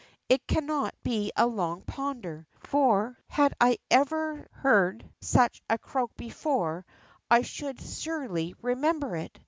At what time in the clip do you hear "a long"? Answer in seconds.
1.37-1.83